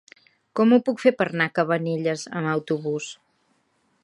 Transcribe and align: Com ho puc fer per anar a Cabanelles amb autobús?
Com 0.59 0.71
ho 0.71 0.79
puc 0.87 1.03
fer 1.03 1.13
per 1.19 1.27
anar 1.29 1.47
a 1.51 1.55
Cabanelles 1.59 2.27
amb 2.41 2.53
autobús? 2.59 3.15